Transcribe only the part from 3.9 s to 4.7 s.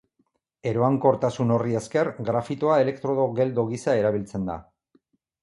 erabiltzen da.